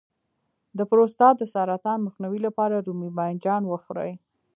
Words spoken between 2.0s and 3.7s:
مخنیوي لپاره رومي بانجان